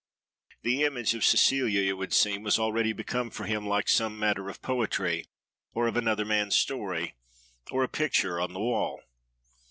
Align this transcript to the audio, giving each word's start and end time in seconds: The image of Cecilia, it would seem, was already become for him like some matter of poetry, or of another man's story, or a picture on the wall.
The 0.63 0.81
image 0.81 1.13
of 1.13 1.23
Cecilia, 1.23 1.87
it 1.87 1.93
would 1.93 2.11
seem, 2.11 2.41
was 2.41 2.57
already 2.57 2.91
become 2.91 3.29
for 3.29 3.43
him 3.43 3.67
like 3.67 3.87
some 3.87 4.17
matter 4.17 4.49
of 4.49 4.59
poetry, 4.63 5.25
or 5.75 5.85
of 5.87 5.95
another 5.95 6.25
man's 6.25 6.55
story, 6.55 7.13
or 7.69 7.83
a 7.83 7.87
picture 7.87 8.41
on 8.41 8.53
the 8.53 8.59
wall. 8.61 9.03